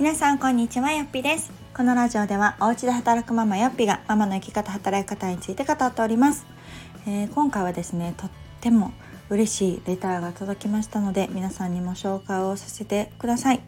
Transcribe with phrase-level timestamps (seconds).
[0.00, 1.52] 皆さんこんにちはよっぴです。
[1.76, 6.46] このラジオではお家で働くママよっぴがママの生き方働き方について語っております、
[7.06, 8.30] えー、今回はですねとっ
[8.62, 8.94] ても
[9.28, 13.60] 嬉しいレターが届きましたので皆さんにも紹介をさせてください。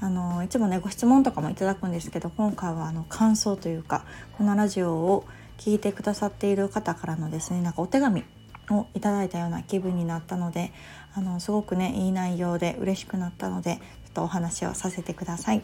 [0.00, 4.04] あのいつもねご質問とかもいただくんですけど今回はあの感想というか
[4.36, 5.24] このラジオを
[5.56, 8.24] 聞いてくださっている方からのですねなんかお手紙
[8.70, 10.70] をいただいたような気分になったので
[11.14, 13.80] あのすごくねいい内容で嬉しくなったので
[14.12, 15.62] とお話をさせてください。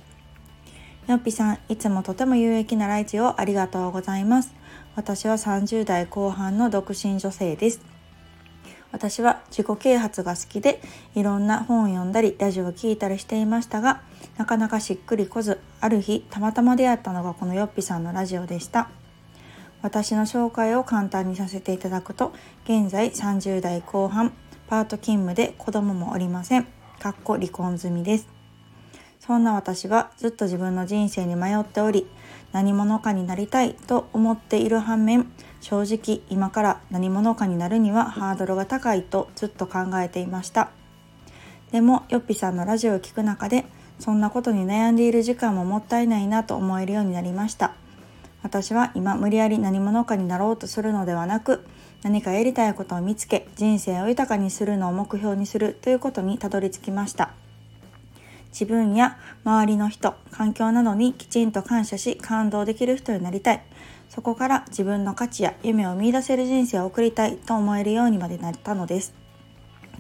[1.07, 4.55] よっぴさん、いつもとても有益なライチをありがとうございます。
[4.97, 7.99] 私は30代後半の独身女性です。
[8.91, 10.81] 私は自己啓発が好きで
[11.15, 14.03] いろんな本を読んだりラジオを聴いたりしていましたが
[14.37, 18.91] なかなかしっくりこずある日たまたま出会ったのがこのよっぴさんのラジオでした
[19.83, 22.33] 私の紹介を簡単にさせていただくと
[22.65, 24.33] 現在30代後半
[24.69, 26.67] パート勤務で子供もおりません
[26.99, 28.38] かっこ離婚済みです
[29.29, 32.07] そんな私はずっと自分の人生に迷っており
[32.53, 40.71] 何者かになりたいと思っている反面正直今から何者かになるにはハードルが高いとずっと考えていました。
[41.73, 43.67] でもよっぴさんのラジオを聴く中で
[43.99, 47.75] そんなことに悩んでいる時間ももったいないなと思えるようになりました。
[48.43, 51.67] 私は今無理やり何者かになろうとするのではなく
[52.03, 57.35] 何かやりたいことを見つけ人生を豊かにするのを目標にするということにたどり着きました。
[58.51, 63.63] 自分や周りの人環境などにきちんと感謝し感動できる人になりたい。
[64.09, 69.15] そこから自分の価値や夢を見いだせる人生を送りたいと思えるようにまでなったのです。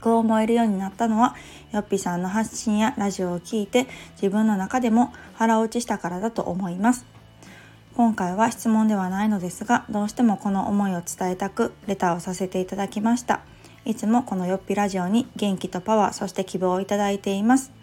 [0.00, 1.34] こう思えるようになったのは
[1.72, 7.04] よっぴさんの発信やラジオを聴いて自分の中でも腹落ちしたからだと思います。
[7.94, 13.40] 今回は質問ではないのですがどうしてもこの思いを伝えたくレターをさせていただきました。
[13.84, 17.77] いつもこのよっぴラジオに元気とパワーそして希望をいただいています。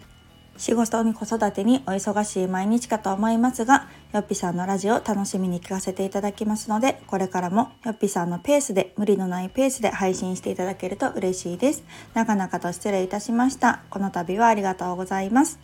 [0.58, 11.84] 仕事に子育てにお忙しい毎日かと思いますが、よっぴさんのラジオを楽しみに聞かせていただきますので、これからもよっぴさんのペースで、無理のないペースで配信していただけると嬉しいです。
[12.14, 13.82] 長々と失礼いたしました。
[13.90, 15.58] この度はありがとうございます。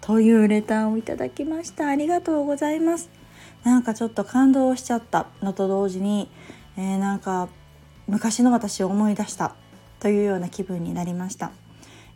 [0.00, 1.88] というレターをいただきました。
[1.88, 3.10] ありがとうございます。
[3.64, 6.30] なんかちょっと感動しちゃったのと同時に、
[6.76, 7.48] えー、なんか
[8.06, 9.56] 昔の私を思い出した
[9.98, 11.50] というような気分になりました。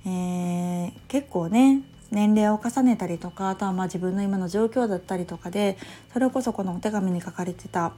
[0.06, 5.78] えー、結構ね年齢を重ねたりとかあとはまあ自分の今の状況だったりとかで
[6.12, 7.93] それこそこのお手紙に書かれてた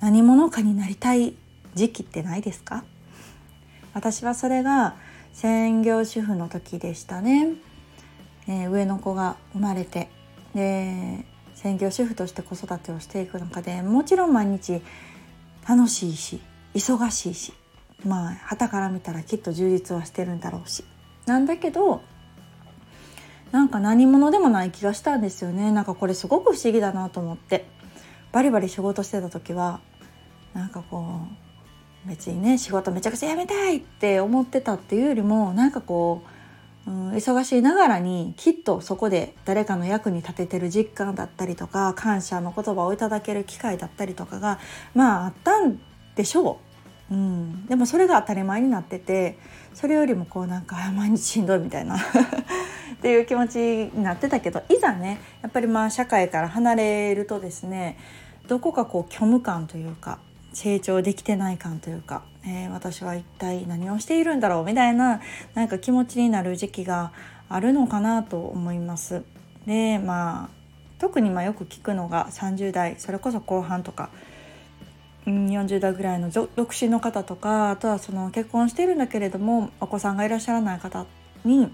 [0.00, 1.34] 何者かになりたい
[1.74, 2.84] 時期ってないですか？
[3.92, 4.94] 私はそれが
[5.32, 7.54] 専業主婦の時でしたね、
[8.46, 10.08] えー、上の子が生まれて
[10.54, 11.24] で
[11.54, 14.80] 専業主婦として子育てをしていく中でもちろん毎日
[15.68, 16.40] 楽しいし
[16.74, 17.52] 忙しいし
[18.04, 20.84] まあ旗から見たらきっと充実はしてるんだろうし。
[21.26, 22.02] なんだけど
[23.52, 25.72] なんか何者でもない気がしたんですよね。
[25.72, 27.66] なんかこれすごく不思議だなと思って。
[28.32, 29.80] バリバリ仕事してた時は
[30.54, 31.20] なんかこ
[32.04, 36.22] う別にね仕事めちゃくちゃ辞めたいって思ってたっていうよりもなんかこ
[36.86, 44.58] う、うん、忙しいながらにきっとそこで誰かの役に立ててる実感だったりとか感謝の言葉をいただける機会だったりとかが
[44.94, 45.80] まああったん
[46.14, 46.69] でしょう。
[47.10, 49.36] うん、でもそれが当たり前になってて
[49.74, 52.00] それよりもこうなんか毎日しんどいみたいな っ
[53.02, 53.58] ていう気持ち
[53.92, 57.98] になってたけどいざねやっぱりまあ社会から離れるとですね
[58.46, 60.18] どこかこう虚無感というか
[60.52, 65.20] 成長できてない感というか、えー、私は一体何をしているんだろうみたいな
[65.54, 67.12] なんか気持ちになる時期が
[67.48, 69.22] あるのかなと思います。
[69.66, 70.48] でまあ
[70.98, 74.10] 特にまあよく聞くのが30代それこそ後半とか
[75.26, 81.06] 40代ぐらいの独身の方とかあとはその結婚してるんだけれどもお子さんがいらっしゃらない方
[81.44, 81.70] に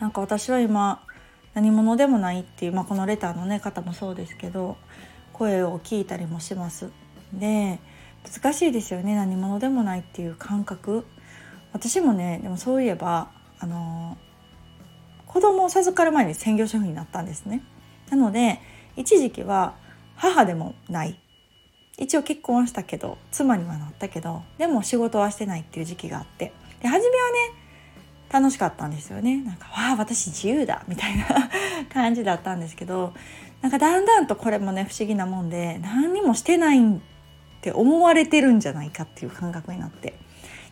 [0.00, 1.02] なんか私は今
[1.54, 4.76] 何者でもないっていう、まあ、このレターの、ね、方もそうですけど
[5.32, 6.90] 声を聞いたりもします。
[7.32, 7.78] で
[8.24, 11.06] 難しいですよね何者でもないっていう感覚
[11.72, 14.16] 私もねでもそういえばあの
[15.26, 17.62] 子供を授かる前に専業主婦になったんですね。
[18.10, 18.60] なので
[18.96, 19.74] 一時期は
[20.16, 21.20] 母でもない
[21.98, 27.36] 一応結婚したけど妻にはなったけどでも仕事はしてないっていう時期があってで初めはね
[28.30, 31.26] 楽しかったんですよねなんか「わあ私自由だ」みたいな
[31.92, 33.14] 感じだったんですけど
[33.62, 36.98] なんかだんだんとこれもね不思議なもんで何にもしてないっ
[37.60, 40.14] て思われてるんじゃないかっていう感覚になって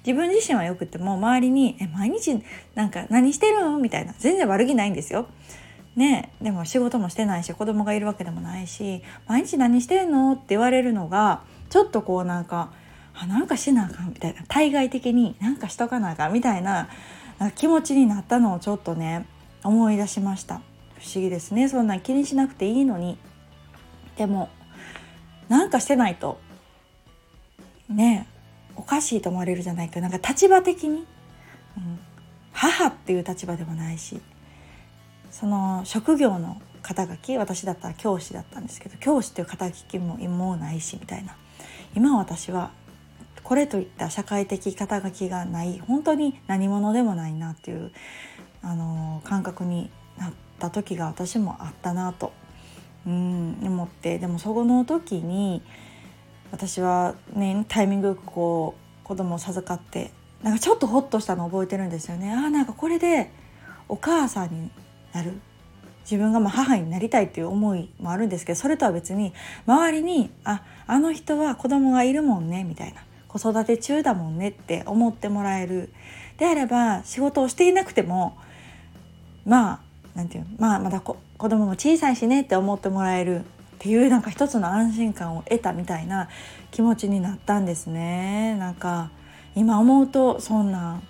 [0.07, 2.41] 自分自身はよくても周りに「え毎日
[2.77, 5.27] なんか何してるん?」みたいな全然悪気ないんですよ。
[5.97, 10.35] ねでも仕事もしてないし子供がいるわけでもないし毎日何してんの？
[10.35, 12.71] って言われるのがちょっとこうなんか
[13.15, 16.89] あなんかしなあかんみたいな対外的になんかしとかなあかんみたいな
[17.55, 19.27] 気持ちになったのをちょっとね
[19.65, 20.61] 思い出しました。
[20.99, 21.69] 不思議ですね。
[21.69, 23.19] そんな気にしなくていいのに。
[24.17, 24.49] でも
[25.49, 26.41] なんかしてないと
[27.89, 28.27] ね
[28.75, 31.07] おかしいと思われるじゃないかなんか立場的に、
[31.77, 31.99] うん、
[32.53, 34.21] 母っていう立場でもないし
[35.39, 41.37] その職業の肩書き私だったら教師だったんですけど教師っていう肩書きももうないしみたいな。
[41.95, 42.71] 今私は
[43.43, 45.79] これといった社会的肩書きがない。
[45.79, 47.93] 本当に何者でもないなっていう
[48.63, 52.33] あの感覚になった時が私もあったなと
[53.07, 54.19] うん思って。
[54.19, 55.63] でもそこの時に
[56.51, 58.75] 私はねタイミングよくこ
[59.05, 60.13] う子供を授かって
[60.43, 62.33] なんかちょっとホッとしたのを覚えてるんですよね。
[62.33, 63.31] あなんかこれで
[63.87, 64.71] お母さんに
[65.17, 65.41] なる。
[66.05, 69.33] 自分がま母になりたいっていう思いもあるんですけどそれとは別に
[69.67, 73.01] 周りに「ああの人は子供がいるもんね」みたいな。
[73.29, 75.93] 子育て中だもんねって思ってもらえる。
[76.39, 78.37] であれば仕事をしていなくても
[79.45, 79.81] ま
[80.15, 83.41] あなんていうまあまだ子供も小さいしねって思ってもらえる。
[83.41, 86.31] っていうなんか一つの安心感を得たみたいな
[86.71, 88.57] 気持ちになったんですね。
[88.59, 89.11] なんか
[89.55, 91.03] 今思うとそんな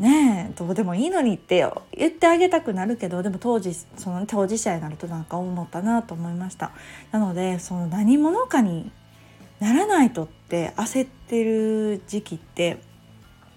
[0.00, 6.72] ねえどうでもいいのにって言ってあげたくなるけどでも当時その当事者になるとなんか思ったなと思いました。
[7.12, 8.90] なのでその何者かに
[9.60, 12.78] ならないとって焦ってる時期って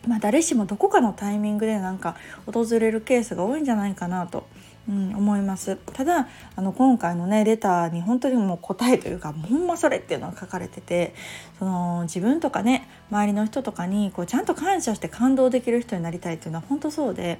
[0.05, 4.45] まあ誰しもどこかのタイミングでなんか訪れるケースが多いんじゃないかなと
[4.89, 6.27] うん、思いますただ
[6.57, 11.15] あの今回のねレターに本当にもう答えというかほんまそれっていうのが書かれてて
[11.57, 17.39] その自分とかね周りの人とかにこうちゃんと感謝して感動できる人になりたいっていうのは本当そうで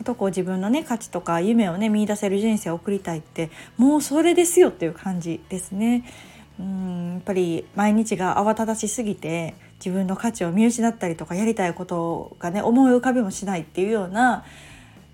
[0.00, 6.04] あとこう自分のね価値とか夢をね見いだせる人生を送りたいってもうそれですよっていう感じですね。
[6.58, 14.44] うんやっぱり毎日が慌ただしすぎて自分の価値を見失ったりとかやりたいことがね思い浮かびもしないっていうような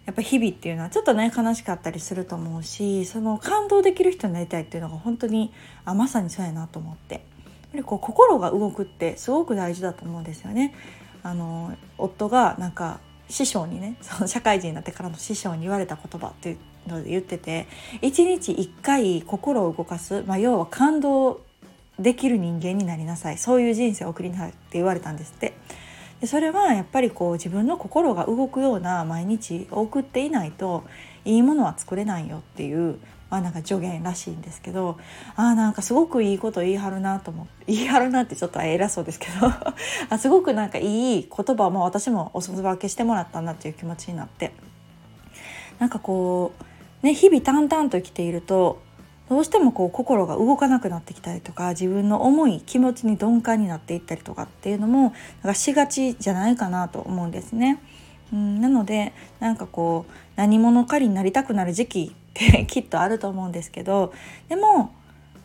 [0.07, 5.53] やっぱ日々っていうのはちょっとね悲しかったりすると思うしその感動できる人になりたいっていうのが本当に
[5.85, 7.23] あまさにそうやなと思ってやっ
[7.73, 10.75] ぱりこう心が動くってすごく大事だと思うんですよね。
[11.25, 16.59] あの夫がなんか師匠にねその社会人になってからの師匠に言われた言葉っていう
[16.89, 17.67] ので言ってて
[18.01, 21.41] 一日一回心を動かす、まあ、要は感動
[21.99, 25.55] できる人間になりなさいそういう人生を送りなさいって言われたんですって。
[26.21, 30.85] でそれはやっぱりこう自分の心が動くような毎日を送っていないと
[31.25, 32.99] いいものは作れないよっていう
[33.29, 34.99] まあなんか助言らしいんですけど
[35.35, 39.51] あなんかすごくいいこと言い張るなと思って 言い張るなってちょっと偉そうですけど
[40.09, 44.53] あすごくなんかいい言葉も私もお裾分けしてもらったなっていう気持ちになって
[45.79, 46.53] なんかこ
[47.03, 48.81] うね日々淡々と生きていると
[49.29, 57.83] どうしてもこう心が動かなくなってきたりとか自分の思い気持ちに鈍感になっていったりとかっていうのもなんかしがちじゃないかなと思うんですね。
[58.33, 64.13] うん、なのでなんかこう何者かになりたくなる時期ってきっとあると思うんですけど
[64.49, 64.93] でも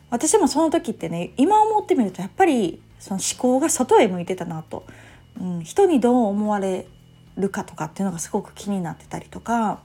[0.10, 4.86] 私もその時ってね今思ってみるとやっぱりその思考が外へ向いてたなと、
[5.40, 6.88] うん、人にどう思われ
[7.38, 9.80] るかとかっていうのがすごく気になってたりとか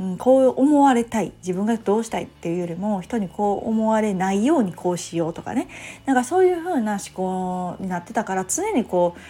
[0.00, 1.32] うん、こう思われたい。
[1.38, 5.68] 自分がどうしたいっていうよりも人にこう思われないようにこうしようとかね。
[6.04, 9.20] なんかそういうふうな思考になってたから常にこう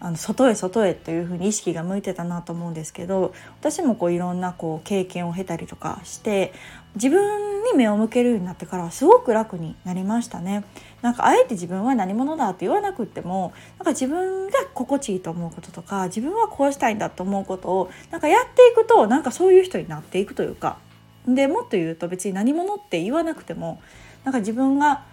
[0.00, 6.52] あの外へ外へというふうに意識が向いてたなと思うんですけど私もこういろんなこう経験を経たりとかして
[6.94, 10.64] 自分に目を向けるようになってからすごく楽になりましたね。
[11.02, 20.78] なんかあえて自分は何者だって言わなくってもなんか自分が心地いいと思うこととか自分はこうしたいんだと思うことをなんかやっていくとなんかそういう人になっていくというか
[21.26, 23.80] でもっと言うと別に何者って言わなくても
[24.24, 25.04] なんか自分が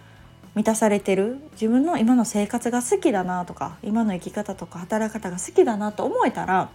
[0.56, 6.70] 満たされてる自分の今の生活が好きだなとか今の生き方とか働き方が好きだなと思えたら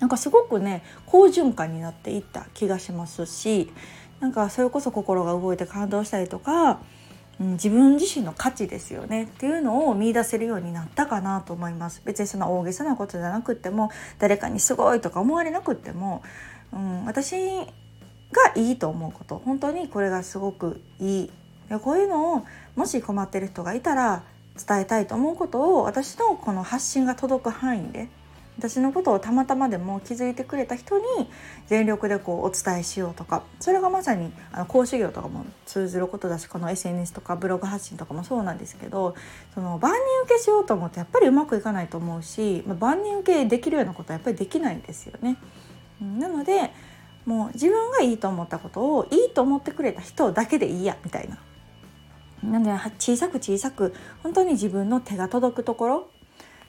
[0.00, 3.70] なんかすごくね好循環になっていった気がしますし
[4.20, 6.80] なんかそれこそ心が動いて感動したりとか、
[7.40, 9.24] うん、自分自身の価値ですよね。
[9.24, 12.02] っていうのを見いだせるようになったかなと思います。
[12.04, 16.22] 別にそんな大げさなことじゃなくっても誰かにすごいとか思われなくっても、
[16.72, 19.42] うん、私がいいと思うこと。
[19.44, 21.30] 本当にこれがすごくいい。
[21.82, 22.44] こういうのを
[22.76, 24.22] もし困ってる人がいたら
[24.54, 28.08] 伝えたいと思うことを私のこの発信が届く範囲で
[28.58, 31.04] 私のことをたまたまでも気づいてくれた人に
[31.66, 39.16] 全力でこうお伝えしようとかそれがまさにあの講師業とかも通ずることだしこの SNS とかブログ発信とかもそうなんですけど
[39.54, 45.36] その万人受けしようと思ってやっぱりうまくいかないと思うし、万人受けできるようなことはやっぱりできないんですよね。
[46.00, 46.70] なので
[47.24, 51.38] もう自分がいいと思ったことをいいと思ってくれた人だけでいいやみたいな
[52.42, 56.10] なので小さく小さく本当に自分の手が届くところ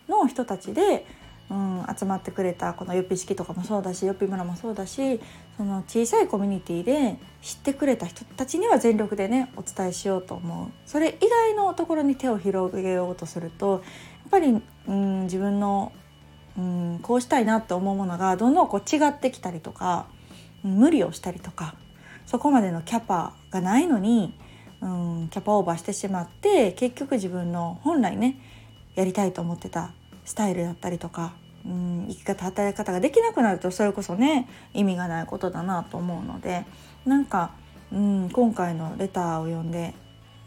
[0.08, 1.06] の人たちで
[1.50, 5.20] うん、集まってくれたこのよっぴ式とかもそうだしよっぴ村もそうだし
[5.58, 10.72] その小さいコミュニティで知ってくれた人たちには全力でねお伝えしようと思う。
[10.86, 13.82] それ以外のところに手を広げようとするとやっ
[14.32, 15.92] ぱり、うん、自分の、
[16.58, 20.08] うん、こうしたいなって思うものがどんどんこう違ってきたりとか、
[20.64, 21.76] 無理をしたりとか
[22.26, 24.36] そこまでのキャパがないのに、
[24.82, 28.40] うん、キャパオーバーしてしまって結局自分の本来ね
[28.96, 29.92] やりたいと思ってた
[30.26, 31.34] スタイルだったりとか、
[31.66, 36.66] うん、生き方働き方ができなくなるとそれこそね意味がないことだなと思うので
[37.06, 37.52] なんか、
[37.94, 39.94] うん、今回のレターを読んで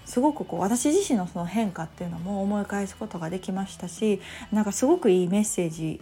[0.05, 4.21] すごくこう私自身のその変化っていうのも思い返すことができましたし
[4.53, 6.01] なんかすごくいいメッセージ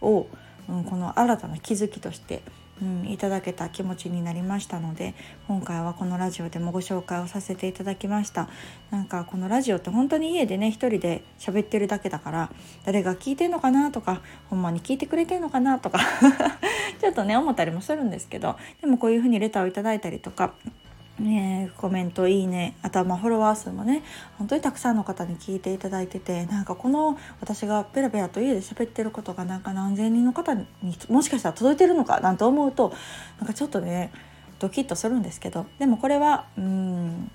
[0.00, 0.26] を、
[0.68, 2.42] うん、この新たな気づきとして
[2.82, 5.14] うん、いただけた気持ちになりましたので
[5.48, 8.48] 今回はこのラジオでもご紹介をさせていただきました。
[8.90, 12.50] なんかこのラジオって本当に家でね一人で喋ってるだけだから
[12.84, 15.98] 誰が聞いてんのかなとかほんまに聞いてくれてんのかなとか
[17.00, 20.54] ちょっとね思ったりもするんですけどでもこういうふうにレターをいただいたりとか
[21.18, 22.76] ね、コメントいいね。
[22.82, 24.02] あとはまフォロワー数もね
[24.38, 30.66] 本当にたくさんの方に聞いていただいててなんかこの私がペラペラと家で喋ってることがなんか何千人の方に
[31.08, 32.92] もしかしたら届いてるのかなんて思うと
[33.38, 34.12] なんかちょっとね
[34.58, 37.30] ドキッとするんですけどでもこれはうん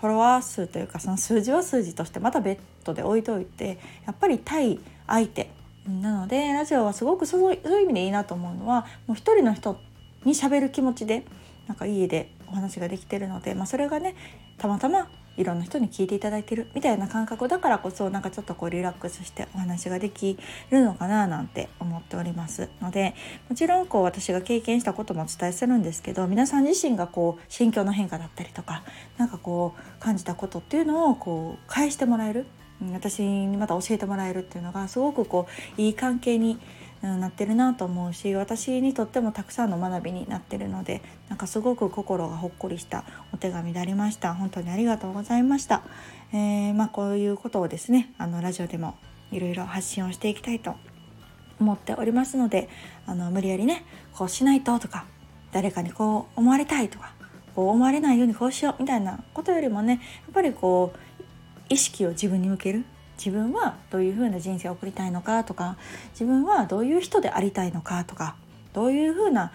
[0.00, 5.50] フォロワー数というかその数字は数字としてまた別途で置いといてやっぱり対相手。
[5.86, 9.76] なのでラジオはすごくそういう意味でいいなと思うのはもう一人の人
[10.24, 11.24] にしゃべる気持ちで
[11.66, 14.14] なんか家でお話ができてるので、まあ、それがね
[14.58, 20.38] たまたまいろんな人に聞いていただいてるみたいな感覚だからこそなんかちょっとこうリラックスしてお話ができ
[20.70, 23.14] るのかななんて思っておりますので
[23.48, 28.82] もちろんこう私が経験したこともお伝えするんですけど皆さん自身がこう心境の変化だったりとか
[29.16, 32.46] 何かこう感じたことっていうのをこう返してもらえる
[32.92, 35.46] 私にまた教えてもらえるっていうのがすごくこ
[35.78, 36.58] ういい関係に
[37.02, 44.34] なってるなと思うし私にとってもたくさんの学びになってるのでなんかすごく心がほっこりしたお手紙でありました。
[44.34, 45.82] 本当にありがとうございました、
[46.32, 48.96] えー、まあ、こういうことをですねあのラジオでも
[49.32, 50.74] いろいろ発信をしていきたいと
[51.58, 52.68] 思っておりますので
[53.06, 55.06] あの無理やりねこうしないととか
[55.52, 57.14] 誰かにこう思われたいとか
[57.54, 59.98] こう思われないようにこうしようみたいなことよりもねや
[60.30, 60.98] っぱりこう
[61.68, 62.84] 意識を自分に向ける。
[63.24, 65.76] 自分はどういう風な人生を送りたいのかとか
[66.10, 68.34] 自分はどういう人でありたいのかとか
[68.72, 69.52] どういう風な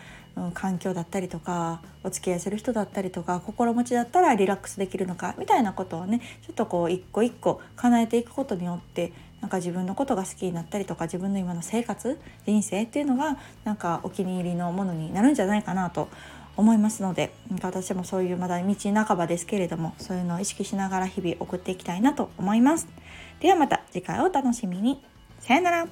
[0.53, 16.07] 環境だったりとかお付き合いする人だったりとか心持ちだったらリラックスできるのかみたいなことをねちょっとこう一個一個叶えていくことによってなんか自分のことが好きになったりとか自分の今の生活人生っていうのがなんかお気に入りのものになるんじゃないかなと
[16.55, 17.31] 思いますので
[17.61, 22.87] 私もそういうまだ道半ばですけれどもそういうのを意識しながら日々送っていきたいなと思います。
[23.39, 25.03] ではまた次回お楽しみに。
[25.39, 25.87] さよなら。